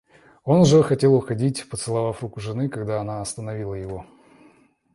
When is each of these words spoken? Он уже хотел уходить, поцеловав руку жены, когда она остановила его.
Он 0.45 0.61
уже 0.61 0.81
хотел 0.81 1.13
уходить, 1.13 1.69
поцеловав 1.69 2.23
руку 2.23 2.39
жены, 2.39 2.69
когда 2.69 3.01
она 3.01 3.21
остановила 3.21 3.75
его. 3.75 4.07